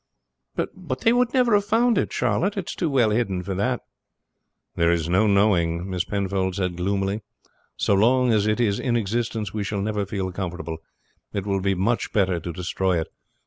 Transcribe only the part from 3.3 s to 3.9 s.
for that."